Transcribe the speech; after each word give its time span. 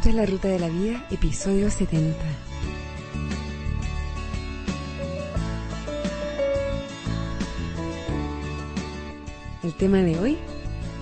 Esto 0.00 0.08
es 0.08 0.14
La 0.14 0.24
Ruta 0.24 0.48
de 0.48 0.58
la 0.58 0.70
Vida, 0.70 1.06
episodio 1.10 1.70
70. 1.70 2.16
El 9.62 9.74
tema 9.74 9.98
de 9.98 10.18
hoy, 10.18 10.38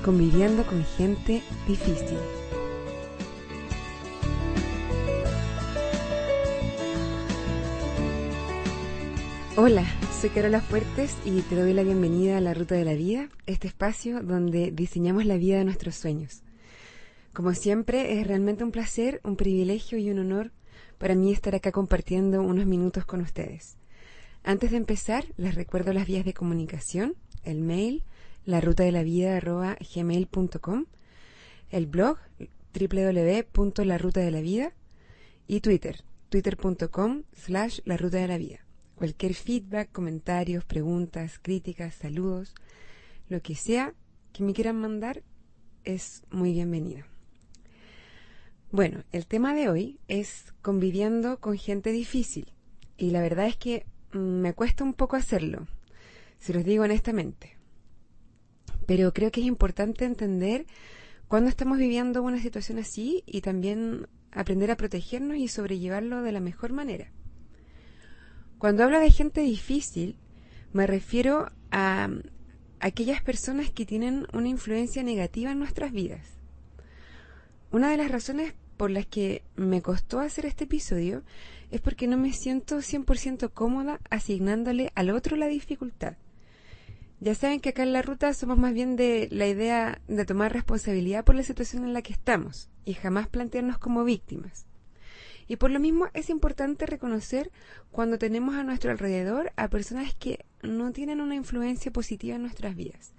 conviviendo 0.04 0.66
con 0.66 0.84
gente 0.84 1.45
difícil. 1.68 2.18
Hola, 9.56 9.84
soy 10.20 10.30
Carola 10.30 10.60
Fuertes 10.60 11.14
y 11.24 11.42
te 11.42 11.54
doy 11.54 11.72
la 11.72 11.84
bienvenida 11.84 12.38
a 12.38 12.40
La 12.40 12.52
Ruta 12.52 12.74
de 12.74 12.84
la 12.84 12.94
Vida, 12.94 13.28
este 13.46 13.68
espacio 13.68 14.24
donde 14.24 14.72
diseñamos 14.72 15.24
la 15.24 15.37
vida 15.37 15.59
de 15.59 15.66
nuestros 15.66 15.95
sueños. 15.95 16.42
Como 17.32 17.55
siempre, 17.55 18.20
es 18.20 18.27
realmente 18.27 18.64
un 18.64 18.73
placer, 18.73 19.20
un 19.24 19.37
privilegio 19.37 19.98
y 19.98 20.10
un 20.10 20.18
honor 20.18 20.52
para 20.98 21.14
mí 21.14 21.32
estar 21.32 21.54
acá 21.54 21.73
compartiendo 21.73 22.42
unos 22.42 22.66
minutos 22.66 23.04
con 23.04 23.20
ustedes. 23.20 23.77
Antes 24.42 24.70
de 24.70 24.77
empezar, 24.77 25.27
les 25.37 25.54
recuerdo 25.54 25.92
las 25.92 26.06
vías 26.06 26.24
de 26.24 26.34
comunicación, 26.34 27.14
el 27.45 27.60
mail, 27.60 28.02
la 28.45 28.60
ruta 28.60 28.82
de 28.82 28.92
la 28.92 29.02
vida 29.02 29.41
gmail.com, 29.41 30.87
el 31.70 31.87
blog 31.87 32.18
www.larutadelavida 32.73 34.73
y 35.46 35.60
Twitter, 35.60 36.02
twitter.com 36.29 37.23
slash 37.34 37.80
la 37.84 37.96
ruta 37.96 38.18
de 38.18 38.29
la 38.29 38.38
vida. 38.38 38.60
Cualquier 38.95 39.34
feedback, 39.34 39.90
comentarios, 39.92 40.65
preguntas, 40.65 41.38
críticas, 41.40 41.95
saludos, 41.95 42.54
lo 43.29 43.40
que 43.42 43.54
sea 43.54 43.95
que 44.32 44.42
me 44.42 44.54
quieran 44.54 44.80
mandar 44.80 45.23
es 45.84 46.23
muy 46.30 46.52
bienvenido. 46.52 47.04
Bueno, 48.71 49.02
el 49.13 49.27
tema 49.27 49.55
de 49.55 49.71
hoy 49.71 49.99
es 50.09 50.52
conviviendo 50.61 51.41
con 51.41 51.57
gente 51.57 51.91
difícil 51.91 52.52
y 52.99 53.13
la 53.13 53.23
verdad 53.23 53.47
es 53.47 53.57
que 53.57 53.87
mm, 54.13 54.19
me 54.19 54.52
cuesta 54.52 54.85
un 54.85 54.93
poco 54.93 55.16
hacerlo, 55.16 55.66
si 56.38 56.52
los 56.52 56.65
digo 56.65 56.85
honestamente. 56.85 57.57
Pero 58.85 59.15
creo 59.15 59.30
que 59.33 59.41
es 59.41 59.46
importante 59.46 60.05
entender 60.05 60.66
cuándo 61.29 61.49
estamos 61.49 61.79
viviendo 61.79 62.23
una 62.23 62.43
situación 62.43 62.79
así 62.79 63.23
y 63.24 63.41
también 63.41 64.06
aprender 64.33 64.71
a 64.71 64.77
protegernos 64.77 65.39
y 65.39 65.49
sobrellevarlo 65.49 66.21
de 66.21 66.33
la 66.33 66.41
mejor 66.41 66.72
manera. 66.72 67.11
Cuando 68.59 68.84
hablo 68.84 69.00
de 69.00 69.11
gente 69.11 69.41
difícil, 69.41 70.19
me 70.75 70.87
refiero 70.87 71.50
a 71.71 72.11
aquellas 72.81 73.22
personas 73.22 73.71
que 73.71 73.87
tienen 73.87 74.27
una 74.34 74.49
influencia 74.49 75.03
negativa 75.03 75.53
en 75.53 75.59
nuestras 75.59 75.91
vidas. 75.91 76.38
Una 77.71 77.91
de 77.91 77.99
las 77.99 78.11
razones 78.11 78.55
por 78.78 78.91
las 78.91 79.05
que 79.05 79.43
me 79.56 79.83
costó 79.83 80.21
hacer 80.21 80.47
este 80.47 80.65
episodio 80.65 81.22
es 81.71 81.83
porque 81.83 82.06
no 82.06 82.16
me 82.16 82.33
siento 82.33 82.78
100% 82.78 83.53
cómoda 83.53 84.00
asignándole 84.09 84.91
al 84.94 85.11
otro 85.11 85.37
la 85.37 85.49
dificultad. 85.49 86.16
Ya 87.21 87.34
saben 87.34 87.61
que 87.61 87.71
acá 87.71 87.83
en 87.83 87.93
la 87.93 88.00
ruta 88.00 88.33
somos 88.33 88.56
más 88.56 88.72
bien 88.72 88.97
de 88.97 89.28
la 89.31 89.47
idea 89.47 90.00
de 90.09 90.25
tomar 90.25 90.53
responsabilidad 90.53 91.25
por 91.25 91.34
la 91.34 91.43
situación 91.43 91.84
en 91.84 91.93
la 91.93 92.00
que 92.00 92.12
estamos 92.15 92.71
y 92.87 92.94
jamás 92.94 93.28
plantearnos 93.28 93.77
como 93.77 94.05
víctimas. 94.05 94.65
Y 95.47 95.56
por 95.56 95.71
lo 95.71 95.81
mismo 95.81 96.06
es 96.15 96.31
importante 96.31 96.87
reconocer 96.87 97.50
cuando 97.91 98.19
tenemos 98.19 98.55
a 98.55 98.65
nuestro 98.65 98.93
alrededor 98.93 99.53
a 99.56 99.69
personas 99.69 100.15
que 100.15 100.47
no 100.62 100.93
tienen 100.93 101.21
una 101.21 101.34
influencia 101.34 101.91
positiva 101.91 102.37
en 102.37 102.43
nuestras 102.43 102.77
vidas. 102.77 103.12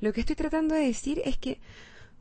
Lo 0.00 0.12
que 0.12 0.20
estoy 0.20 0.36
tratando 0.36 0.74
de 0.74 0.82
decir 0.82 1.20
es 1.24 1.38
que 1.38 1.60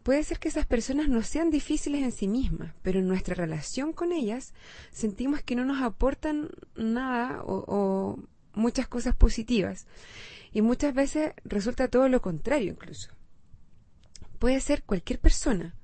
Puede 0.08 0.24
ser 0.24 0.40
que 0.40 0.48
esas 0.48 0.66
personas 0.66 1.10
no 1.10 1.22
sean 1.22 1.50
difíciles 1.50 2.02
en 2.02 2.14
sí 2.14 2.30
mismas, 2.30 2.74
pero 2.82 3.00
en 3.00 3.10
nuestra 3.10 3.36
relación 3.36 3.92
con 3.92 4.14
ellas 4.14 4.54
sentimos 4.90 5.44
que 5.44 5.54
no 5.54 5.66
nos 5.66 5.82
aportan 5.82 6.48
nada 6.78 7.42
o, 7.44 8.18
muchas 8.54 8.88
cosas 8.88 9.18
positivas. 9.18 9.86
Y 10.54 10.62
muchas 10.62 10.94
veces 10.94 11.34
resulta 11.44 11.90
todo 11.90 12.08
lo 12.08 12.22
contrario 12.22 12.72
incluso. 12.72 13.12
Puede 14.40 14.62
ser 14.62 14.84
cualquier 14.84 15.20
persona, 15.20 15.76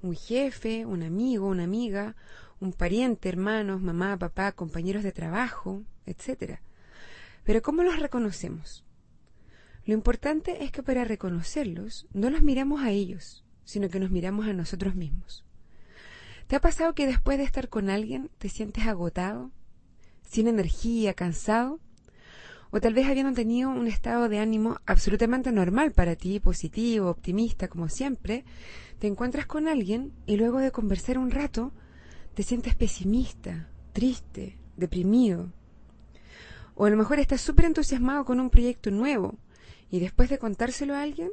un 0.00 0.14
jefe, 0.16 0.86
un 0.86 1.02
amigo, 1.02 1.46
una 1.46 1.64
amiga, 1.64 2.16
un 2.60 2.72
pariente, 2.72 3.28
hermanos, 3.28 3.82
mamá, 3.82 4.16
papá, 4.18 4.52
compañeros 4.52 5.02
de 5.02 5.12
trabajo, 5.12 5.82
etc. 6.06 6.60
Pero 7.44 7.60
¿cómo 7.60 7.82
los 7.82 7.98
reconocemos? 7.98 8.86
Lo 9.84 9.92
importante 9.92 10.64
es 10.64 10.72
que 10.72 10.82
para 10.82 11.04
reconocerlos 11.04 12.06
no 12.14 12.30
los 12.30 12.40
miramos 12.40 12.80
a 12.80 12.90
ellos, 12.90 13.45
sino 13.66 13.90
que 13.90 14.00
nos 14.00 14.10
miramos 14.10 14.46
a 14.46 14.54
nosotros 14.54 14.94
mismos. 14.94 15.44
¿Te 16.46 16.56
ha 16.56 16.60
pasado 16.60 16.94
que 16.94 17.06
después 17.06 17.36
de 17.36 17.44
estar 17.44 17.68
con 17.68 17.90
alguien 17.90 18.30
te 18.38 18.48
sientes 18.48 18.86
agotado, 18.86 19.50
sin 20.22 20.46
energía, 20.46 21.12
cansado? 21.12 21.80
O 22.70 22.80
tal 22.80 22.94
vez 22.94 23.06
habiendo 23.06 23.32
tenido 23.32 23.70
un 23.70 23.86
estado 23.88 24.28
de 24.28 24.38
ánimo 24.38 24.78
absolutamente 24.86 25.50
normal 25.50 25.92
para 25.92 26.14
ti, 26.14 26.40
positivo, 26.40 27.10
optimista, 27.10 27.68
como 27.68 27.88
siempre, 27.88 28.44
te 28.98 29.08
encuentras 29.08 29.46
con 29.46 29.68
alguien 29.68 30.12
y 30.24 30.36
luego 30.36 30.58
de 30.58 30.70
conversar 30.70 31.18
un 31.18 31.30
rato 31.30 31.72
te 32.34 32.42
sientes 32.44 32.76
pesimista, 32.76 33.68
triste, 33.92 34.58
deprimido. 34.76 35.52
O 36.76 36.84
a 36.84 36.90
lo 36.90 36.96
mejor 36.96 37.18
estás 37.18 37.40
súper 37.40 37.64
entusiasmado 37.64 38.24
con 38.24 38.38
un 38.38 38.50
proyecto 38.50 38.90
nuevo 38.90 39.36
y 39.90 39.98
después 39.98 40.28
de 40.28 40.38
contárselo 40.38 40.94
a 40.94 41.02
alguien 41.02 41.30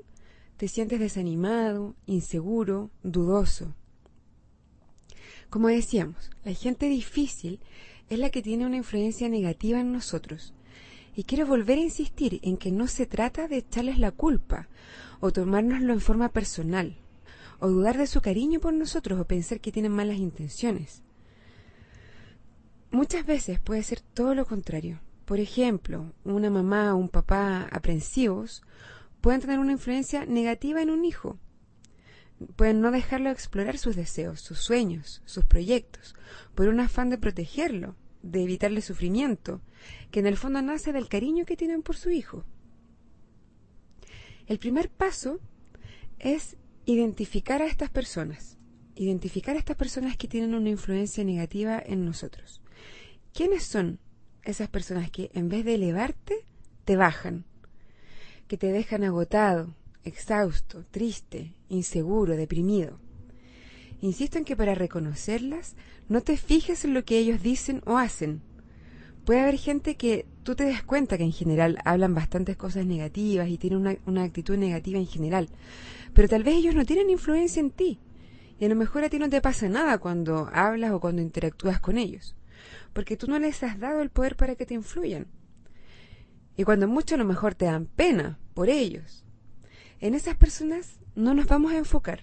te 0.57 0.67
sientes 0.67 0.99
desanimado, 0.99 1.95
inseguro, 2.05 2.89
dudoso. 3.03 3.73
Como 5.49 5.67
decíamos, 5.67 6.31
la 6.43 6.53
gente 6.53 6.87
difícil 6.87 7.59
es 8.09 8.19
la 8.19 8.29
que 8.29 8.41
tiene 8.41 8.65
una 8.65 8.77
influencia 8.77 9.29
negativa 9.29 9.79
en 9.79 9.91
nosotros. 9.91 10.53
Y 11.15 11.25
quiero 11.25 11.45
volver 11.45 11.77
a 11.77 11.81
insistir 11.81 12.39
en 12.43 12.57
que 12.57 12.71
no 12.71 12.87
se 12.87 13.05
trata 13.05 13.47
de 13.47 13.57
echarles 13.57 13.99
la 13.99 14.11
culpa 14.11 14.67
o 15.19 15.31
tomárnoslo 15.31 15.93
en 15.93 16.01
forma 16.01 16.29
personal, 16.29 16.97
o 17.59 17.69
dudar 17.69 17.97
de 17.97 18.07
su 18.07 18.19
cariño 18.19 18.59
por 18.59 18.73
nosotros 18.73 19.19
o 19.19 19.25
pensar 19.25 19.61
que 19.61 19.71
tienen 19.71 19.91
malas 19.91 20.17
intenciones. 20.17 21.01
Muchas 22.91 23.25
veces 23.25 23.59
puede 23.59 23.83
ser 23.83 24.01
todo 24.01 24.35
lo 24.35 24.45
contrario. 24.45 24.99
Por 25.25 25.39
ejemplo, 25.39 26.11
una 26.25 26.49
mamá 26.49 26.93
o 26.93 26.97
un 26.97 27.09
papá 27.09 27.67
aprensivos 27.71 28.63
pueden 29.23 29.39
tener 29.39 29.57
una 29.59 29.71
influencia 29.71 30.25
negativa 30.25 30.81
en 30.81 30.89
un 30.89 31.05
hijo. 31.05 31.39
Pueden 32.57 32.81
no 32.81 32.91
dejarlo 32.91 33.29
explorar 33.29 33.77
sus 33.77 33.95
deseos, 33.95 34.41
sus 34.41 34.59
sueños, 34.59 35.21
sus 35.23 35.45
proyectos, 35.45 36.13
por 36.55 36.67
un 36.67 36.81
afán 36.81 37.09
de 37.09 37.17
protegerlo, 37.17 37.95
de 38.21 38.43
evitarle 38.43 38.81
sufrimiento, 38.81 39.61
que 40.11 40.19
en 40.19 40.27
el 40.27 40.35
fondo 40.35 40.61
nace 40.61 40.91
del 40.91 41.07
cariño 41.07 41.45
que 41.45 41.55
tienen 41.55 41.83
por 41.83 41.95
su 41.95 42.09
hijo. 42.09 42.43
El 44.45 44.59
primer 44.59 44.89
paso 44.89 45.39
es 46.19 46.57
identificar 46.85 47.61
a 47.61 47.67
estas 47.67 47.91
personas, 47.91 48.57
identificar 48.93 49.55
a 49.55 49.59
estas 49.59 49.77
personas 49.77 50.17
que 50.17 50.27
tienen 50.27 50.53
una 50.53 50.69
influencia 50.69 51.23
negativa 51.23 51.81
en 51.83 52.03
nosotros. 52.03 52.61
¿Quiénes 53.31 53.63
son 53.63 53.99
esas 54.43 54.67
personas 54.67 55.09
que 55.11 55.31
en 55.33 55.47
vez 55.47 55.63
de 55.63 55.75
elevarte, 55.75 56.45
te 56.83 56.97
bajan, 56.97 57.45
que 58.53 58.57
te 58.59 58.71
dejan 58.71 59.03
agotado, 59.03 59.73
exhausto, 60.03 60.85
triste, 60.91 61.55
inseguro, 61.69 62.37
deprimido. 62.37 62.99
Insisto 63.99 64.37
en 64.37 64.45
que 64.45 64.55
para 64.55 64.75
reconocerlas 64.75 65.75
no 66.07 66.21
te 66.21 66.37
fijes 66.37 66.85
en 66.85 66.93
lo 66.93 67.03
que 67.03 67.17
ellos 67.17 67.41
dicen 67.41 67.81
o 67.87 67.97
hacen. 67.97 68.43
Puede 69.25 69.39
haber 69.39 69.57
gente 69.57 69.95
que 69.95 70.27
tú 70.43 70.53
te 70.53 70.65
des 70.65 70.83
cuenta 70.83 71.17
que 71.17 71.23
en 71.23 71.31
general 71.31 71.79
hablan 71.83 72.13
bastantes 72.13 72.55
cosas 72.55 72.85
negativas 72.85 73.49
y 73.49 73.57
tienen 73.57 73.79
una, 73.79 73.95
una 74.05 74.21
actitud 74.21 74.55
negativa 74.55 74.99
en 74.99 75.07
general, 75.07 75.49
pero 76.13 76.29
tal 76.29 76.43
vez 76.43 76.53
ellos 76.53 76.75
no 76.75 76.85
tienen 76.85 77.09
influencia 77.09 77.59
en 77.59 77.71
ti. 77.71 77.99
Y 78.59 78.65
a 78.65 78.69
lo 78.69 78.75
mejor 78.75 79.03
a 79.03 79.09
ti 79.09 79.17
no 79.17 79.31
te 79.31 79.41
pasa 79.41 79.67
nada 79.67 79.97
cuando 79.97 80.47
hablas 80.53 80.91
o 80.91 80.99
cuando 80.99 81.23
interactúas 81.23 81.79
con 81.79 81.97
ellos, 81.97 82.35
porque 82.93 83.17
tú 83.17 83.25
no 83.25 83.39
les 83.39 83.63
has 83.63 83.79
dado 83.79 84.03
el 84.03 84.11
poder 84.11 84.35
para 84.35 84.53
que 84.53 84.67
te 84.67 84.75
influyan. 84.75 85.25
Y 86.57 86.63
cuando 86.63 86.87
mucho 86.87 87.15
a 87.15 87.17
lo 87.17 87.25
mejor 87.25 87.55
te 87.55 87.65
dan 87.65 87.85
pena 87.85 88.39
por 88.53 88.69
ellos. 88.69 89.23
En 89.99 90.13
esas 90.13 90.35
personas 90.35 90.99
no 91.15 91.33
nos 91.33 91.47
vamos 91.47 91.71
a 91.71 91.77
enfocar. 91.77 92.21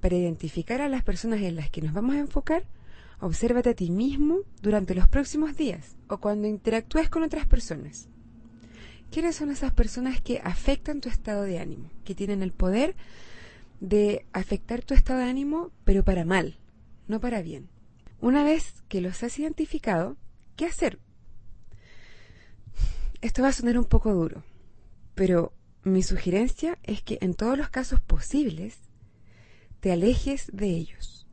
Para 0.00 0.16
identificar 0.16 0.80
a 0.80 0.88
las 0.88 1.02
personas 1.02 1.40
en 1.42 1.56
las 1.56 1.70
que 1.70 1.82
nos 1.82 1.92
vamos 1.92 2.16
a 2.16 2.20
enfocar, 2.20 2.64
obsérvate 3.20 3.70
a 3.70 3.74
ti 3.74 3.90
mismo 3.90 4.40
durante 4.62 4.94
los 4.94 5.08
próximos 5.08 5.56
días 5.56 5.96
o 6.08 6.18
cuando 6.18 6.46
interactúes 6.46 7.08
con 7.08 7.22
otras 7.22 7.46
personas. 7.46 8.08
¿Quiénes 9.10 9.36
son 9.36 9.50
esas 9.50 9.72
personas 9.72 10.20
que 10.20 10.40
afectan 10.42 11.00
tu 11.00 11.08
estado 11.08 11.42
de 11.42 11.58
ánimo? 11.58 11.90
Que 12.04 12.14
tienen 12.14 12.42
el 12.42 12.52
poder 12.52 12.96
de 13.80 14.26
afectar 14.32 14.82
tu 14.82 14.94
estado 14.94 15.20
de 15.20 15.26
ánimo, 15.26 15.70
pero 15.84 16.04
para 16.04 16.24
mal, 16.24 16.58
no 17.06 17.20
para 17.20 17.42
bien. 17.42 17.68
Una 18.20 18.42
vez 18.42 18.82
que 18.88 19.00
los 19.00 19.22
has 19.22 19.38
identificado, 19.38 20.16
¿qué 20.56 20.66
hacer? 20.66 20.98
Esto 23.24 23.40
va 23.40 23.48
a 23.48 23.52
sonar 23.52 23.78
un 23.78 23.86
poco 23.86 24.12
duro, 24.12 24.42
pero 25.14 25.54
mi 25.82 26.02
sugerencia 26.02 26.78
es 26.82 27.00
que 27.00 27.16
en 27.22 27.32
todos 27.32 27.56
los 27.56 27.70
casos 27.70 27.98
posibles 28.02 28.76
te 29.80 29.92
alejes 29.92 30.50
de 30.52 30.66
ellos. 30.66 31.26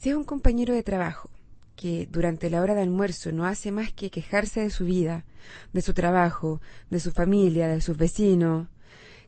Si 0.00 0.08
es 0.08 0.16
un 0.16 0.24
compañero 0.24 0.74
de 0.74 0.82
trabajo 0.82 1.30
que 1.76 2.08
durante 2.10 2.50
la 2.50 2.60
hora 2.60 2.74
de 2.74 2.82
almuerzo 2.82 3.30
no 3.30 3.46
hace 3.46 3.70
más 3.70 3.92
que 3.92 4.10
quejarse 4.10 4.58
de 4.60 4.70
su 4.70 4.84
vida, 4.84 5.24
de 5.72 5.80
su 5.80 5.94
trabajo, 5.94 6.60
de 6.90 6.98
su 6.98 7.12
familia, 7.12 7.68
de 7.68 7.80
sus 7.80 7.96
vecinos, 7.96 8.66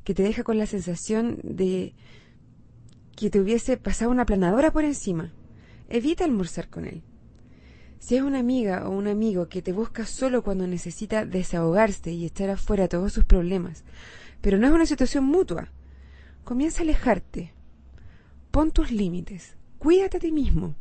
que 0.03 0.15
te 0.15 0.25
deja 0.25 0.43
con 0.43 0.59
la 0.59 0.67
sensación 0.67 1.39
de 1.45 1.95
que 3.15 3.31
te 3.31 3.39
hubiese 3.39 3.77
pasado 3.77 4.11
una 4.11 4.27
planadora 4.27 4.73
por 4.73 4.83
encima, 4.83 5.33
evita 5.89 6.25
almorzar 6.25 6.69
con 6.71 6.87
él. 6.87 7.05
Si 8.01 8.17
es 8.17 8.23
una 8.23 8.39
amiga 8.39 8.89
o 8.89 8.91
un 8.91 9.07
amigo 9.07 9.49
que 9.49 9.61
te 9.61 9.73
busca 9.73 10.07
solo 10.07 10.43
cuando 10.43 10.67
necesita 10.67 11.27
desahogarse 11.27 12.11
y 12.11 12.25
echar 12.25 12.49
afuera 12.49 12.89
todos 12.89 13.13
sus 13.13 13.27
problemas, 13.27 13.85
pero 14.41 14.57
no 14.59 14.67
es 14.67 14.73
una 14.73 14.87
situación 14.87 15.25
mutua, 15.25 15.69
comienza 16.43 16.81
a 16.81 16.83
alejarte. 16.83 17.53
Pon 18.51 18.73
tus 18.73 18.91
límites. 18.91 19.55
Cuídate 19.79 20.17
a 20.17 20.21
ti 20.21 20.33
mismo. 20.33 20.75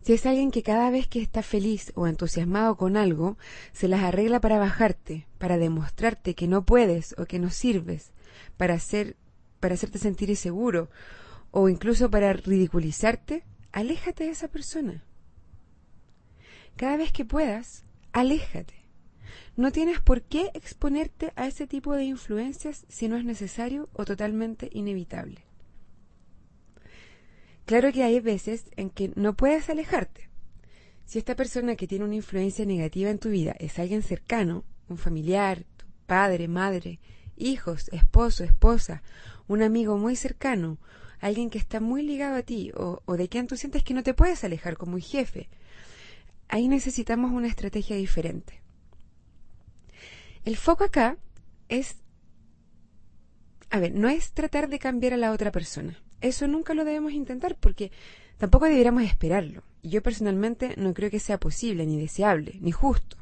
Si 0.00 0.12
es 0.12 0.24
alguien 0.24 0.52
que 0.52 0.62
cada 0.62 0.90
vez 0.90 1.08
que 1.08 1.20
está 1.20 1.42
feliz 1.42 1.92
o 1.96 2.06
entusiasmado 2.06 2.76
con 2.76 2.96
algo, 2.96 3.36
se 3.72 3.88
las 3.88 4.04
arregla 4.04 4.40
para 4.40 4.60
bajarte, 4.60 5.26
para 5.38 5.58
demostrarte 5.58 6.36
que 6.36 6.46
no 6.46 6.64
puedes 6.64 7.16
o 7.18 7.26
que 7.26 7.40
no 7.40 7.50
sirves, 7.50 8.12
para, 8.56 8.74
hacer, 8.74 9.16
para 9.58 9.74
hacerte 9.74 9.98
sentir 9.98 10.30
inseguro 10.30 10.88
o 11.50 11.68
incluso 11.68 12.08
para 12.08 12.32
ridiculizarte, 12.32 13.44
aléjate 13.72 14.24
de 14.24 14.30
esa 14.30 14.46
persona. 14.46 15.02
Cada 16.76 16.98
vez 16.98 17.10
que 17.10 17.24
puedas, 17.24 17.84
aléjate. 18.12 18.74
No 19.56 19.72
tienes 19.72 20.00
por 20.00 20.22
qué 20.22 20.50
exponerte 20.52 21.32
a 21.34 21.46
ese 21.46 21.66
tipo 21.66 21.94
de 21.94 22.04
influencias 22.04 22.84
si 22.88 23.08
no 23.08 23.16
es 23.16 23.24
necesario 23.24 23.88
o 23.94 24.04
totalmente 24.04 24.68
inevitable. 24.72 25.40
Claro 27.64 27.90
que 27.92 28.04
hay 28.04 28.20
veces 28.20 28.66
en 28.76 28.90
que 28.90 29.10
no 29.16 29.34
puedes 29.34 29.70
alejarte. 29.70 30.28
Si 31.06 31.18
esta 31.18 31.34
persona 31.34 31.76
que 31.76 31.86
tiene 31.86 32.04
una 32.04 32.14
influencia 32.14 32.66
negativa 32.66 33.10
en 33.10 33.18
tu 33.18 33.30
vida 33.30 33.56
es 33.58 33.78
alguien 33.78 34.02
cercano, 34.02 34.64
un 34.88 34.98
familiar, 34.98 35.64
tu 35.78 35.86
padre, 36.04 36.46
madre, 36.46 37.00
hijos, 37.36 37.88
esposo, 37.88 38.44
esposa, 38.44 39.02
un 39.48 39.62
amigo 39.62 39.96
muy 39.96 40.14
cercano, 40.14 40.78
alguien 41.20 41.48
que 41.48 41.58
está 41.58 41.80
muy 41.80 42.02
ligado 42.02 42.36
a 42.36 42.42
ti 42.42 42.70
o, 42.76 43.02
o 43.06 43.16
de 43.16 43.28
quien 43.28 43.46
tú 43.46 43.56
sientes 43.56 43.82
que 43.82 43.94
no 43.94 44.02
te 44.02 44.14
puedes 44.14 44.44
alejar 44.44 44.76
como 44.76 44.94
un 44.94 45.00
jefe, 45.00 45.48
ahí 46.48 46.68
necesitamos 46.68 47.32
una 47.32 47.48
estrategia 47.48 47.96
diferente. 47.96 48.62
El 50.44 50.56
foco 50.56 50.84
acá 50.84 51.16
es, 51.68 51.96
a 53.70 53.80
ver, 53.80 53.94
no 53.94 54.08
es 54.08 54.32
tratar 54.32 54.68
de 54.68 54.78
cambiar 54.78 55.14
a 55.14 55.16
la 55.16 55.32
otra 55.32 55.50
persona. 55.50 56.00
Eso 56.20 56.46
nunca 56.46 56.74
lo 56.74 56.84
debemos 56.84 57.12
intentar 57.12 57.56
porque 57.56 57.90
tampoco 58.38 58.66
deberíamos 58.66 59.02
esperarlo. 59.02 59.64
Yo 59.82 60.02
personalmente 60.02 60.74
no 60.76 60.94
creo 60.94 61.10
que 61.10 61.20
sea 61.20 61.38
posible, 61.38 61.86
ni 61.86 62.00
deseable, 62.00 62.58
ni 62.60 62.72
justo. 62.72 63.16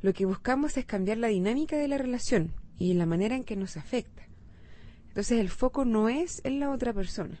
Lo 0.00 0.12
que 0.12 0.26
buscamos 0.26 0.76
es 0.76 0.84
cambiar 0.84 1.18
la 1.18 1.28
dinámica 1.28 1.76
de 1.76 1.88
la 1.88 1.98
relación 1.98 2.52
y 2.78 2.94
la 2.94 3.06
manera 3.06 3.36
en 3.36 3.44
que 3.44 3.56
nos 3.56 3.76
afecta. 3.76 4.22
Entonces 5.08 5.38
el 5.38 5.48
foco 5.48 5.84
no 5.84 6.08
es 6.08 6.40
en 6.44 6.60
la 6.60 6.70
otra 6.70 6.92
persona. 6.92 7.40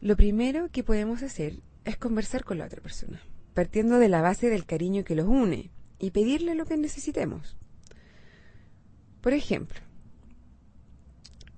Lo 0.00 0.16
primero 0.16 0.70
que 0.70 0.82
podemos 0.82 1.22
hacer 1.22 1.60
es 1.86 1.96
conversar 1.96 2.44
con 2.44 2.58
la 2.58 2.66
otra 2.66 2.82
persona, 2.82 3.22
partiendo 3.54 3.98
de 3.98 4.08
la 4.08 4.20
base 4.20 4.50
del 4.50 4.66
cariño 4.66 5.04
que 5.04 5.14
los 5.14 5.26
une 5.26 5.70
y 5.98 6.10
pedirle 6.10 6.56
lo 6.56 6.66
que 6.66 6.76
necesitemos. 6.76 7.56
Por 9.20 9.32
ejemplo, 9.32 9.80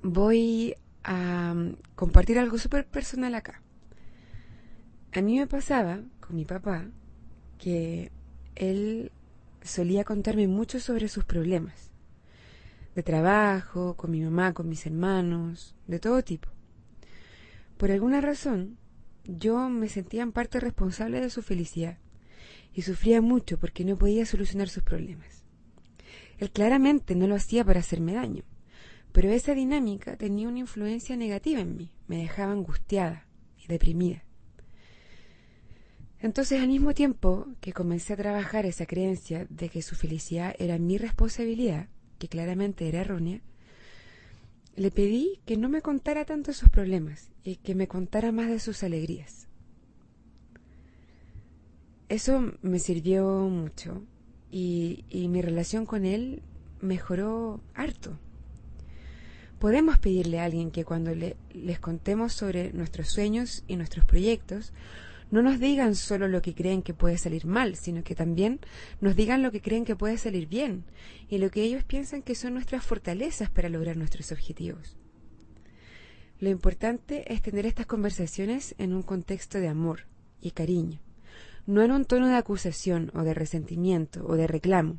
voy 0.02 0.76
a 1.02 1.54
mm, 1.54 1.76
compartir 1.96 2.38
algo 2.38 2.58
súper 2.58 2.86
personal 2.86 3.34
acá. 3.34 3.62
A 5.14 5.22
mí 5.22 5.38
me 5.38 5.46
pasaba 5.46 6.02
con 6.20 6.36
mi 6.36 6.44
papá 6.44 6.86
que 7.56 8.12
él 8.54 9.10
solía 9.62 10.04
contarme 10.04 10.46
mucho 10.46 10.78
sobre 10.78 11.08
sus 11.08 11.24
problemas, 11.24 11.90
de 12.94 13.02
trabajo, 13.02 13.96
con 13.96 14.10
mi 14.10 14.20
mamá, 14.20 14.52
con 14.52 14.68
mis 14.68 14.84
hermanos, 14.84 15.74
de 15.86 15.98
todo 15.98 16.22
tipo. 16.22 16.50
Por 17.78 17.90
alguna 17.90 18.20
razón, 18.20 18.76
yo 19.28 19.68
me 19.68 19.88
sentía 19.88 20.22
en 20.22 20.32
parte 20.32 20.58
responsable 20.58 21.20
de 21.20 21.28
su 21.28 21.42
felicidad 21.42 21.98
y 22.72 22.82
sufría 22.82 23.20
mucho 23.20 23.58
porque 23.58 23.84
no 23.84 23.98
podía 23.98 24.24
solucionar 24.24 24.70
sus 24.70 24.82
problemas. 24.82 25.44
Él 26.38 26.50
claramente 26.50 27.14
no 27.14 27.26
lo 27.26 27.34
hacía 27.34 27.64
para 27.64 27.80
hacerme 27.80 28.14
daño, 28.14 28.44
pero 29.12 29.30
esa 29.30 29.54
dinámica 29.54 30.16
tenía 30.16 30.48
una 30.48 30.60
influencia 30.60 31.16
negativa 31.16 31.60
en 31.60 31.76
mí, 31.76 31.90
me 32.06 32.18
dejaba 32.18 32.52
angustiada 32.52 33.26
y 33.62 33.66
deprimida. 33.66 34.24
Entonces, 36.20 36.60
al 36.60 36.68
mismo 36.68 36.94
tiempo 36.94 37.46
que 37.60 37.72
comencé 37.72 38.14
a 38.14 38.16
trabajar 38.16 38.66
esa 38.66 38.86
creencia 38.86 39.46
de 39.50 39.68
que 39.68 39.82
su 39.82 39.94
felicidad 39.94 40.54
era 40.58 40.78
mi 40.78 40.98
responsabilidad, 40.98 41.88
que 42.18 42.28
claramente 42.28 42.88
era 42.88 43.02
errónea, 43.02 43.40
le 44.78 44.90
pedí 44.90 45.40
que 45.44 45.56
no 45.56 45.68
me 45.68 45.82
contara 45.82 46.24
tanto 46.24 46.52
sus 46.52 46.68
problemas 46.68 47.30
y 47.42 47.56
que 47.56 47.74
me 47.74 47.88
contara 47.88 48.30
más 48.30 48.48
de 48.48 48.60
sus 48.60 48.82
alegrías. 48.82 49.48
Eso 52.08 52.52
me 52.62 52.78
sirvió 52.78 53.26
mucho 53.48 54.02
y, 54.50 55.04
mi 55.10 55.42
relación 55.42 55.84
con 55.84 56.06
él 56.06 56.42
mejoró 56.80 57.60
harto. 57.74 58.18
Podemos 59.58 59.98
pedirle 59.98 60.38
a 60.38 60.44
alguien 60.44 60.70
que 60.70 60.84
cuando 60.84 61.14
le, 61.14 61.36
les 61.52 61.80
contemos 61.80 62.32
sobre 62.32 62.72
nuestros 62.72 63.08
sueños 63.08 63.64
y 63.66 63.76
nuestros 63.76 64.04
proyectos, 64.04 64.72
no 65.30 65.42
nos 65.42 65.60
digan 65.60 65.94
solo 65.94 66.26
lo 66.26 66.40
que 66.40 66.54
creen 66.54 66.82
que 66.82 66.94
puede 66.94 67.18
salir 67.18 67.44
mal, 67.44 67.76
sino 67.76 68.02
que 68.02 68.14
también 68.14 68.60
nos 69.00 69.14
digan 69.14 69.42
lo 69.42 69.52
que 69.52 69.60
creen 69.60 69.84
que 69.84 69.96
puede 69.96 70.16
salir 70.16 70.48
bien 70.48 70.84
y 71.28 71.38
lo 71.38 71.50
que 71.50 71.62
ellos 71.62 71.84
piensan 71.84 72.22
que 72.22 72.34
son 72.34 72.54
nuestras 72.54 72.84
fortalezas 72.84 73.50
para 73.50 73.68
lograr 73.68 73.96
nuestros 73.96 74.32
objetivos. 74.32 74.96
Lo 76.40 76.48
importante 76.48 77.32
es 77.32 77.42
tener 77.42 77.66
estas 77.66 77.86
conversaciones 77.86 78.74
en 78.78 78.94
un 78.94 79.02
contexto 79.02 79.58
de 79.58 79.68
amor 79.68 80.06
y 80.40 80.52
cariño, 80.52 81.00
no 81.66 81.82
en 81.82 81.90
un 81.90 82.04
tono 82.04 82.28
de 82.28 82.36
acusación 82.36 83.10
o 83.14 83.22
de 83.22 83.34
resentimiento 83.34 84.24
o 84.26 84.36
de 84.36 84.46
reclamo. 84.46 84.98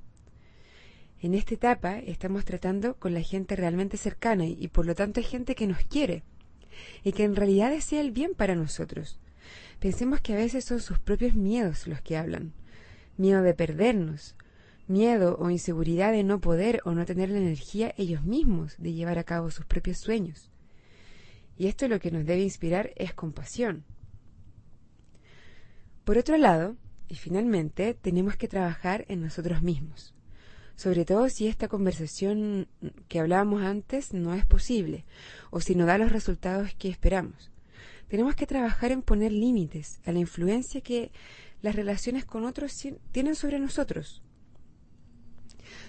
En 1.22 1.34
esta 1.34 1.56
etapa 1.56 1.98
estamos 1.98 2.46
tratando 2.46 2.96
con 2.96 3.14
la 3.14 3.22
gente 3.22 3.56
realmente 3.56 3.98
cercana 3.98 4.46
y, 4.46 4.68
por 4.68 4.86
lo 4.86 4.96
tanto 4.96 5.20
es 5.20 5.28
gente 5.28 5.56
que 5.56 5.68
nos 5.68 5.80
quiere 5.80 6.24
y 7.04 7.14
que 7.14 7.24
en 7.24 7.36
realidad 7.36 7.72
desea 7.72 8.00
el 8.00 8.12
bien 8.12 8.34
para 8.36 8.56
nosotros 8.56 9.20
Pensemos 9.80 10.22
que 10.22 10.34
a 10.34 10.38
veces 10.38 10.66
son 10.66 10.80
sus 10.80 11.00
propios 11.00 11.36
miedos 11.36 11.88
los 11.88 12.02
que 12.02 12.18
hablan. 12.18 12.54
Miedo 13.18 13.42
de 13.42 13.54
perdernos, 13.54 14.36
miedo 14.88 15.38
o 15.40 15.50
inseguridad 15.50 16.12
de 16.12 16.24
no 16.24 16.42
poder 16.42 16.82
o 16.84 16.92
no 16.92 17.06
tener 17.06 17.30
la 17.30 17.38
energía 17.38 17.94
ellos 17.98 18.24
mismos 18.24 18.76
de 18.78 18.94
llevar 18.94 19.20
a 19.20 19.24
cabo 19.24 19.52
sus 19.52 19.66
propios 19.66 19.98
sueños. 19.98 20.50
Y 21.58 21.68
esto 21.68 21.88
lo 21.88 22.00
que 22.00 22.12
nos 22.12 22.26
debe 22.26 22.42
inspirar 22.42 22.92
es 22.96 23.14
compasión. 23.14 23.84
Por 26.04 26.18
otro 26.18 26.38
lado, 26.38 26.76
y 27.10 27.16
finalmente, 27.16 27.96
tenemos 27.96 28.36
que 28.36 28.48
trabajar 28.48 29.06
en 29.10 29.22
nosotros 29.22 29.62
mismos, 29.62 30.14
sobre 30.76 31.06
todo 31.06 31.28
si 31.30 31.48
esta 31.48 31.68
conversación 31.68 32.68
que 33.08 33.20
hablábamos 33.20 33.64
antes 33.64 34.14
no 34.14 34.34
es 34.34 34.46
posible 34.46 35.06
o 35.50 35.60
si 35.60 35.76
no 35.76 35.86
da 35.86 35.98
los 35.98 36.12
resultados 36.12 36.74
que 36.76 36.90
esperamos. 36.90 37.52
Tenemos 38.10 38.36
que 38.36 38.48
trabajar 38.48 38.92
en 38.92 39.02
poner 39.02 39.32
límites 39.32 40.02
a 40.06 40.12
la 40.12 40.20
influencia 40.20 40.82
que 40.82 41.12
las 41.62 41.76
relaciones 41.76 42.26
con 42.26 42.44
otros 42.46 42.76
tienen 43.12 43.36
sobre 43.36 43.60
nosotros. 43.60 44.24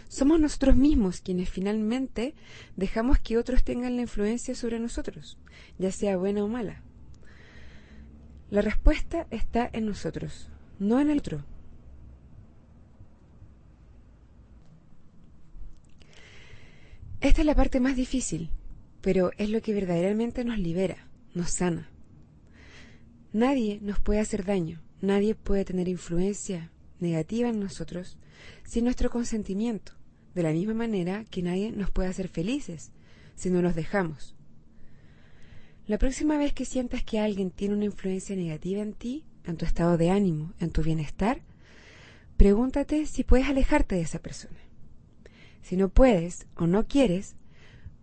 Somos 0.08 0.40
nosotros 0.40 0.76
mismos 0.76 1.20
quienes 1.20 1.48
finalmente 1.48 2.34
dejamos 2.76 3.18
que 3.20 3.38
otros 3.38 3.64
tengan 3.64 3.96
la 3.96 4.02
influencia 4.02 4.54
sobre 4.54 4.78
nosotros, 4.78 5.38
ya 5.78 5.92
sea 5.92 6.16
buena 6.16 6.44
o 6.44 6.48
mala. 6.48 6.82
La 8.50 8.60
respuesta 8.60 9.26
está 9.30 9.70
en 9.72 9.86
nosotros, 9.86 10.50
no 10.78 11.00
en 11.00 11.10
el 11.10 11.18
otro. 11.18 11.44
Esta 17.20 17.42
es 17.42 17.46
la 17.46 17.54
parte 17.54 17.80
más 17.80 17.96
difícil, 17.96 18.50
pero 19.00 19.30
es 19.38 19.48
lo 19.50 19.62
que 19.62 19.72
verdaderamente 19.72 20.44
nos 20.44 20.58
libera, 20.58 21.06
nos 21.34 21.50
sana. 21.50 21.88
Nadie 23.32 23.78
nos 23.80 24.00
puede 24.00 24.20
hacer 24.20 24.44
daño, 24.44 24.80
nadie 25.00 25.34
puede 25.36 25.64
tener 25.64 25.88
influencia 25.88 26.70
negativa 26.98 27.48
en 27.48 27.60
nosotros 27.60 28.18
sin 28.64 28.84
nuestro 28.84 29.10
consentimiento, 29.10 29.92
de 30.34 30.42
la 30.42 30.52
misma 30.52 30.74
manera 30.74 31.24
que 31.30 31.42
nadie 31.42 31.70
nos 31.70 31.90
puede 31.90 32.08
hacer 32.08 32.28
felices 32.28 32.90
si 33.36 33.50
no 33.50 33.62
nos 33.62 33.74
dejamos. 33.74 34.34
La 35.86 35.98
próxima 35.98 36.38
vez 36.38 36.52
que 36.52 36.64
sientas 36.64 37.04
que 37.04 37.20
alguien 37.20 37.50
tiene 37.50 37.74
una 37.74 37.84
influencia 37.84 38.34
negativa 38.34 38.82
en 38.82 38.94
ti, 38.94 39.24
en 39.44 39.56
tu 39.56 39.64
estado 39.64 39.96
de 39.96 40.10
ánimo, 40.10 40.52
en 40.58 40.70
tu 40.70 40.82
bienestar, 40.82 41.42
pregúntate 42.36 43.06
si 43.06 43.24
puedes 43.24 43.48
alejarte 43.48 43.94
de 43.94 44.02
esa 44.02 44.20
persona. 44.20 44.58
Si 45.62 45.76
no 45.76 45.88
puedes 45.88 46.46
o 46.56 46.66
no 46.66 46.86
quieres, 46.86 47.36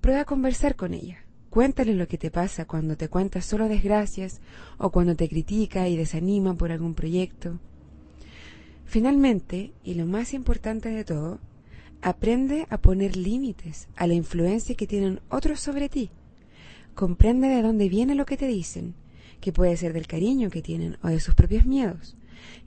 prueba 0.02 0.22
a 0.22 0.26
conversar 0.26 0.76
con 0.76 0.94
ella, 0.94 1.27
Cuéntale 1.50 1.94
lo 1.94 2.08
que 2.08 2.18
te 2.18 2.30
pasa 2.30 2.66
cuando 2.66 2.98
te 2.98 3.08
cuenta 3.08 3.42
solo 3.42 3.68
desgracias 3.68 4.42
o 4.78 4.92
cuando 4.92 5.16
te 5.16 5.30
critica 5.30 5.88
y 5.88 5.96
desanima 5.96 6.54
por 6.56 6.72
algún 6.72 6.94
proyecto. 6.94 7.60
Finalmente, 8.86 9.74
y 9.84 9.96
lo 9.96 10.06
más 10.06 10.34
importante 10.34 10.90
de 10.90 11.04
todo, 11.04 11.40
aprende 12.02 12.68
a 12.70 12.78
poner 12.78 13.18
límites 13.18 13.88
a 13.96 14.08
la 14.08 14.14
influencia 14.14 14.76
que 14.76 14.88
tienen 14.88 15.20
otros 15.30 15.60
sobre 15.60 15.90
ti. 15.90 16.10
Comprende 16.96 17.48
de 17.48 17.62
dónde 17.62 17.90
viene 17.90 18.16
lo 18.16 18.26
que 18.26 18.38
te 18.38 18.48
dicen, 18.48 18.96
que 19.42 19.52
puede 19.52 19.78
ser 19.78 19.94
del 19.94 20.08
cariño 20.08 20.50
que 20.50 20.62
tienen 20.62 20.98
o 21.04 21.08
de 21.08 21.20
sus 21.20 21.36
propios 21.36 21.66
miedos, 21.66 22.16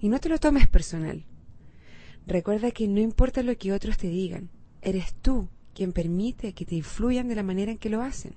y 0.01 0.09
no 0.09 0.21
te 0.21 0.29
lo 0.29 0.39
tomes 0.39 0.69
personal. 0.69 1.25
Recuerda 2.27 2.71
que 2.71 2.87
no 2.87 3.01
importa 3.01 3.43
lo 3.43 3.57
que 3.57 3.73
otros 3.73 3.97
te 3.97 4.09
digan, 4.09 4.51
eres 4.83 5.15
tú 5.15 5.49
quien 5.75 5.93
permite 5.93 6.53
que 6.53 6.65
te 6.65 6.77
influyan 6.77 7.29
de 7.29 7.35
la 7.35 7.43
manera 7.43 7.73
en 7.73 7.79
que 7.79 7.91
lo 7.91 8.03
hacen. 8.03 8.35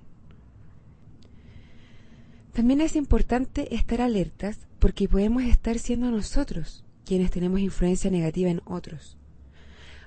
También 2.53 2.81
es 2.81 2.95
importante 2.95 3.75
estar 3.75 3.99
alertas 3.99 4.67
porque 4.77 5.09
podemos 5.09 5.41
estar 5.43 5.79
siendo 5.79 6.11
nosotros 6.11 6.85
quienes 7.03 7.31
tenemos 7.31 7.59
influencia 7.59 8.11
negativa 8.11 8.49
en 8.49 8.61
otros. 8.65 9.17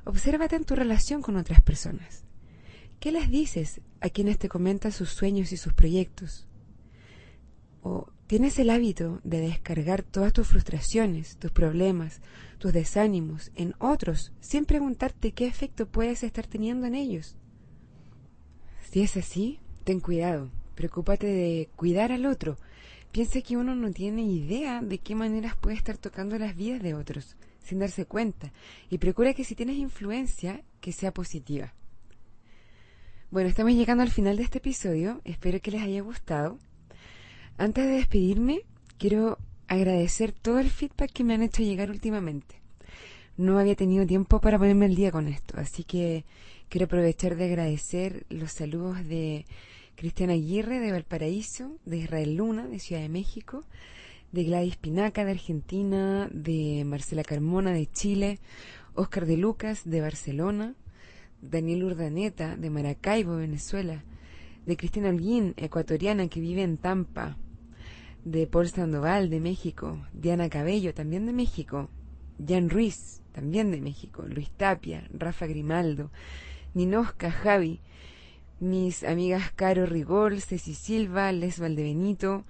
Obsérvate 0.05 0.55
en 0.55 0.65
tu 0.65 0.77
relación 0.77 1.23
con 1.23 1.37
otras 1.37 1.61
personas. 1.61 2.25
¿Qué 3.01 3.11
les 3.11 3.29
dices 3.29 3.81
a 4.01 4.09
quienes 4.11 4.39
te 4.39 4.49
comentan 4.49 4.93
sus 4.93 5.11
sueños 5.11 5.51
y 5.51 5.57
sus 5.57 5.73
proyectos? 5.73 6.47
¿O 7.83 8.13
tienes 8.29 8.61
el 8.61 8.71
hábito 8.71 9.21
de 9.25 9.41
descargar 9.41 10.05
todas 10.05 10.33
tus 10.33 10.47
frustraciones, 10.47 11.39
tus 11.39 11.51
problemas, 11.51 12.21
tus 12.59 12.73
desánimos 12.73 13.51
en 13.57 13.75
otros 13.81 14.33
sin 14.41 14.67
preguntarte 14.67 15.33
qué 15.33 15.47
efecto 15.47 15.87
puedes 15.87 16.23
estar 16.23 16.47
teniendo 16.47 16.87
en 16.87 16.95
ellos? 16.95 17.37
Si 18.89 19.03
es 19.03 19.17
así, 19.17 19.59
ten 19.83 19.99
cuidado. 19.99 20.53
Preocúpate 20.77 21.27
de 21.27 21.69
cuidar 21.75 22.13
al 22.13 22.27
otro 22.27 22.57
Piensa 23.17 23.41
que 23.41 23.57
uno 23.57 23.75
no 23.75 23.91
tiene 23.93 24.21
idea 24.25 24.83
de 24.83 24.99
qué 24.99 25.15
maneras 25.15 25.57
puede 25.57 25.75
estar 25.75 25.97
tocando 25.97 26.39
las 26.39 26.55
vidas 26.55 26.83
de 26.83 26.93
otros, 26.93 27.35
sin 27.65 27.79
darse 27.79 28.05
cuenta, 28.05 28.53
y 28.91 28.99
procura 28.99 29.33
que 29.33 29.43
si 29.43 29.55
tienes 29.55 29.79
influencia, 29.79 30.61
que 30.83 30.93
sea 30.93 31.15
positiva. 31.15 31.73
Bueno, 33.31 33.49
estamos 33.49 33.73
llegando 33.73 34.03
al 34.03 34.11
final 34.11 34.37
de 34.37 34.43
este 34.43 34.59
episodio, 34.59 35.23
espero 35.25 35.61
que 35.63 35.71
les 35.71 35.83
haya 35.83 36.03
gustado. 36.03 36.59
Antes 37.57 37.87
de 37.87 37.93
despedirme, 37.93 38.61
quiero 38.99 39.39
agradecer 39.67 40.33
todo 40.33 40.59
el 40.59 40.69
feedback 40.69 41.11
que 41.11 41.25
me 41.25 41.33
han 41.33 41.43
hecho 41.43 41.63
llegar 41.63 41.91
últimamente. 41.91 42.61
No 43.39 43.59
había 43.59 43.77
tenido 43.77 44.07
tiempo 44.07 44.43
para 44.43 44.59
ponerme 44.59 44.85
al 44.85 44.95
día 44.95 45.11
con 45.11 45.29
esto, 45.29 45.59
así 45.59 45.85
que 45.85 46.27
quiero 46.69 46.85
aprovechar 46.85 47.37
de 47.37 47.47
agradecer 47.47 48.27
los 48.29 48.53
saludos 48.53 49.09
de 49.09 49.47
Cristiana 49.97 50.35
Aguirre 50.35 50.79
de 50.79 50.93
Valparaíso, 50.93 51.79
de 51.87 51.97
Israel 51.97 52.37
Luna 52.37 52.67
de 52.67 52.79
Ciudad 52.79 53.01
de 53.01 53.09
México, 53.09 53.65
de 54.31 54.45
Gladys 54.45 54.77
Pinaca 54.77 55.25
de 55.25 55.31
Argentina, 55.31 56.29
de 56.31 56.85
Marcela 56.85 57.25
Carmona 57.25 57.73
de 57.73 57.91
Chile, 57.91 58.39
Oscar 58.95 59.25
de 59.25 59.39
Lucas 59.39 59.89
de 59.89 60.03
Barcelona, 60.03 60.75
Daniel 61.41 61.85
Urdaneta 61.85 62.57
de 62.57 62.69
Maracaibo, 62.69 63.37
Venezuela, 63.37 64.05
de 64.67 64.77
Cristina 64.77 65.09
Holguín, 65.09 65.55
ecuatoriana 65.57 66.29
que 66.29 66.41
vive 66.41 66.63
en 66.63 66.77
Tampa, 66.77 67.39
de 68.23 68.47
Paul 68.47 68.69
Sandoval 68.69 69.31
de 69.31 69.41
México, 69.41 69.99
Diana 70.13 70.51
Cabello 70.51 70.93
también 70.93 71.25
de 71.25 71.33
México, 71.33 71.89
Jan 72.47 72.69
Ruiz 72.69 73.23
también 73.33 73.71
de 73.71 73.81
México, 73.81 74.25
Luis 74.29 74.51
Tapia, 74.51 75.09
Rafa 75.11 75.47
Grimaldo, 75.47 76.11
Ninosca 76.75 77.31
Javi, 77.31 77.81
mis 78.61 79.05
amigas 79.05 79.53
Caro 79.53 79.87
Rigol, 79.87 80.41
Ceci 80.41 80.75
Silva, 80.75 81.33
Les 81.33 81.59
Valdebenito, 81.59 82.45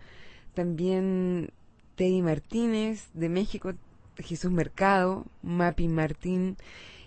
también 0.55 1.51
Teddy 1.97 2.23
Martínez 2.23 3.09
de 3.15 3.29
México, 3.29 3.75
Jesús 4.19 4.51
Mercado, 4.51 5.27
Mapi 5.43 5.89
Martín 5.89 6.57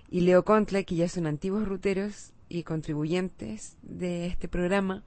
y 0.09 0.21
Leo 0.21 0.43
Contle, 0.43 0.85
que 0.85 0.95
ya 0.95 1.07
son 1.07 1.27
antiguos 1.27 1.67
ruteros 1.67 2.31
y 2.49 2.63
contribuyentes 2.63 3.77
de 3.83 4.27
este 4.27 4.47
programa, 4.47 5.03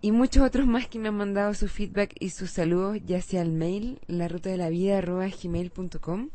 y 0.00 0.12
muchos 0.12 0.44
otros 0.44 0.66
más 0.66 0.86
que 0.86 0.98
me 0.98 1.08
han 1.08 1.16
mandado 1.16 1.54
su 1.54 1.68
feedback 1.68 2.14
y 2.20 2.30
sus 2.30 2.50
saludos, 2.50 2.98
ya 3.04 3.20
sea 3.20 3.42
al 3.42 3.52
mail, 3.52 4.00
la 4.06 4.28
ruta 4.28 4.50
de 4.50 4.56
la 4.56 4.68
vida 4.68 5.00
gmail.com, 5.00 6.30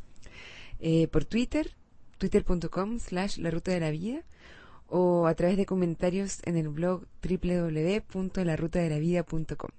eh, 0.80 1.08
por 1.08 1.26
Twitter, 1.26 1.72
twitter.com 2.18 3.00
slash 3.00 3.38
la 3.38 3.52
ruta 3.52 3.72
de 3.72 3.80
la 3.80 3.92
vida, 3.92 4.24
o 4.88 5.28
a 5.28 5.34
través 5.34 5.58
de 5.58 5.66
comentarios 5.66 6.40
en 6.46 6.56
el 6.58 6.70
blog 6.70 7.06
www.larutadelavida.com. 7.22 9.72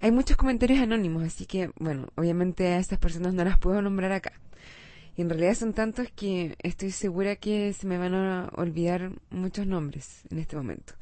Hay 0.00 0.12
muchos 0.12 0.36
comentarios 0.36 0.80
anónimos, 0.80 1.24
así 1.24 1.46
que, 1.46 1.70
bueno, 1.78 2.08
obviamente 2.16 2.68
a 2.68 2.78
estas 2.78 2.98
personas 2.98 3.34
no 3.34 3.44
las 3.44 3.58
puedo 3.58 3.82
nombrar 3.82 4.12
acá. 4.12 4.32
Y 5.16 5.22
en 5.22 5.30
realidad 5.30 5.54
son 5.54 5.72
tantos 5.72 6.08
que 6.14 6.54
estoy 6.62 6.92
segura 6.92 7.34
que 7.34 7.72
se 7.72 7.88
me 7.88 7.98
van 7.98 8.14
a 8.14 8.50
olvidar 8.54 9.10
muchos 9.30 9.66
nombres 9.66 10.22
en 10.30 10.38
este 10.38 10.54
momento. 10.54 10.94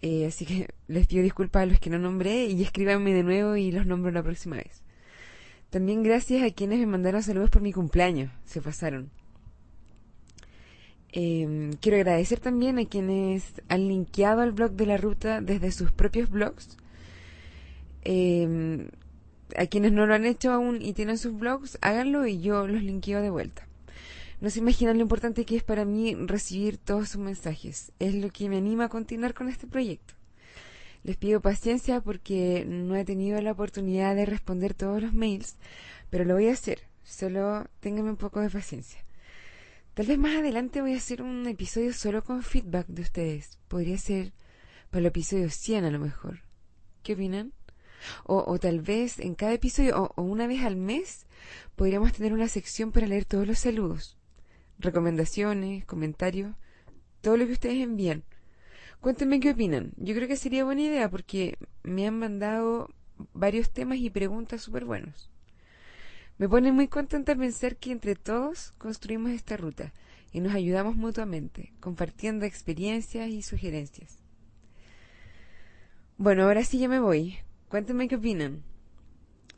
Eh, 0.00 0.26
así 0.26 0.46
que 0.46 0.68
les 0.86 1.08
pido 1.08 1.24
disculpas 1.24 1.64
a 1.64 1.66
los 1.66 1.80
que 1.80 1.90
no 1.90 1.98
nombré 1.98 2.46
y 2.46 2.62
escríbanme 2.62 3.12
de 3.12 3.24
nuevo 3.24 3.56
y 3.56 3.72
los 3.72 3.86
nombro 3.86 4.12
la 4.12 4.22
próxima 4.22 4.56
vez. 4.56 4.84
También 5.70 6.04
gracias 6.04 6.44
a 6.44 6.54
quienes 6.54 6.78
me 6.78 6.86
mandaron 6.86 7.22
saludos 7.22 7.50
por 7.50 7.60
mi 7.60 7.72
cumpleaños, 7.72 8.30
se 8.44 8.62
pasaron. 8.62 9.10
Eh, 11.20 11.72
quiero 11.80 11.96
agradecer 11.96 12.38
también 12.38 12.78
a 12.78 12.84
quienes 12.84 13.42
han 13.68 13.88
linkeado 13.88 14.40
al 14.40 14.52
blog 14.52 14.70
de 14.74 14.86
la 14.86 14.98
ruta 14.98 15.40
desde 15.40 15.72
sus 15.72 15.90
propios 15.90 16.30
blogs. 16.30 16.76
Eh, 18.04 18.88
a 19.56 19.66
quienes 19.66 19.90
no 19.90 20.06
lo 20.06 20.14
han 20.14 20.24
hecho 20.26 20.52
aún 20.52 20.80
y 20.80 20.92
tienen 20.92 21.18
sus 21.18 21.36
blogs, 21.36 21.76
háganlo 21.80 22.24
y 22.28 22.40
yo 22.40 22.68
los 22.68 22.84
linkeo 22.84 23.20
de 23.20 23.30
vuelta. 23.30 23.66
No 24.40 24.48
se 24.48 24.60
imaginan 24.60 24.98
lo 24.98 25.02
importante 25.02 25.44
que 25.44 25.56
es 25.56 25.64
para 25.64 25.84
mí 25.84 26.14
recibir 26.14 26.78
todos 26.78 27.08
sus 27.08 27.20
mensajes. 27.20 27.90
Es 27.98 28.14
lo 28.14 28.30
que 28.30 28.48
me 28.48 28.58
anima 28.58 28.84
a 28.84 28.88
continuar 28.88 29.34
con 29.34 29.48
este 29.48 29.66
proyecto. 29.66 30.14
Les 31.02 31.16
pido 31.16 31.40
paciencia 31.40 32.00
porque 32.00 32.64
no 32.64 32.94
he 32.94 33.04
tenido 33.04 33.40
la 33.42 33.50
oportunidad 33.50 34.14
de 34.14 34.24
responder 34.24 34.72
todos 34.72 35.02
los 35.02 35.14
mails, 35.14 35.56
pero 36.10 36.24
lo 36.24 36.34
voy 36.34 36.46
a 36.46 36.52
hacer. 36.52 36.82
Solo 37.02 37.66
ténganme 37.80 38.10
un 38.10 38.16
poco 38.16 38.38
de 38.38 38.50
paciencia. 38.50 39.07
Tal 39.98 40.06
vez 40.06 40.16
más 40.16 40.36
adelante 40.36 40.80
voy 40.80 40.94
a 40.94 40.98
hacer 40.98 41.22
un 41.22 41.44
episodio 41.48 41.92
solo 41.92 42.22
con 42.22 42.44
feedback 42.44 42.86
de 42.86 43.02
ustedes. 43.02 43.58
Podría 43.66 43.98
ser 43.98 44.32
para 44.90 45.00
el 45.00 45.06
episodio 45.06 45.50
100 45.50 45.86
a 45.86 45.90
lo 45.90 45.98
mejor. 45.98 46.42
¿Qué 47.02 47.14
opinan? 47.14 47.52
O, 48.22 48.56
tal 48.60 48.80
vez 48.80 49.18
en 49.18 49.34
cada 49.34 49.54
episodio 49.54 50.00
o, 50.00 50.12
o 50.14 50.22
una 50.22 50.46
vez 50.46 50.62
al 50.62 50.76
mes 50.76 51.26
podríamos 51.74 52.12
tener 52.12 52.32
una 52.32 52.46
sección 52.46 52.92
para 52.92 53.08
leer 53.08 53.24
todos 53.24 53.44
los 53.44 53.58
saludos, 53.58 54.16
recomendaciones, 54.78 55.84
comentarios, 55.84 56.54
todo 57.20 57.36
lo 57.36 57.46
que 57.46 57.54
ustedes 57.54 57.82
envían. 57.82 58.22
Cuéntenme 59.00 59.40
qué 59.40 59.50
opinan. 59.50 59.94
Yo 59.96 60.14
creo 60.14 60.28
que 60.28 60.36
sería 60.36 60.64
buena 60.64 60.82
idea 60.82 61.10
porque 61.10 61.58
me 61.82 62.06
han 62.06 62.16
mandado 62.20 62.88
varios 63.32 63.72
temas 63.72 63.98
y 63.98 64.10
preguntas 64.10 64.62
súper 64.62 64.84
buenos. 64.84 65.28
Me 66.38 66.48
pone 66.48 66.70
muy 66.70 66.86
contenta 66.86 67.34
pensar 67.34 67.76
que 67.76 67.90
entre 67.90 68.14
todos 68.14 68.72
construimos 68.78 69.32
esta 69.32 69.56
ruta 69.56 69.92
y 70.32 70.40
nos 70.40 70.54
ayudamos 70.54 70.94
mutuamente, 70.94 71.72
compartiendo 71.80 72.44
experiencias 72.44 73.28
y 73.28 73.42
sugerencias. 73.42 74.18
Bueno, 76.16 76.44
ahora 76.44 76.64
sí 76.64 76.78
ya 76.78 76.88
me 76.88 77.00
voy. 77.00 77.38
Cuéntenme 77.68 78.08
qué 78.08 78.16
opinan. 78.16 78.62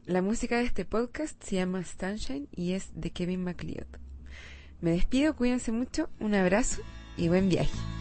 La 0.06 0.22
música 0.22 0.58
de 0.58 0.64
este 0.64 0.84
podcast 0.84 1.42
se 1.42 1.56
llama 1.56 1.84
Sunshine 1.84 2.48
y 2.50 2.72
es 2.72 2.90
de 2.94 3.10
Kevin 3.10 3.44
MacLeod. 3.44 3.86
Me 4.80 4.92
despido, 4.92 5.36
cuídense 5.36 5.72
mucho, 5.72 6.08
un 6.18 6.34
abrazo 6.34 6.80
y 7.16 7.28
buen 7.28 7.48
viaje. 7.48 7.99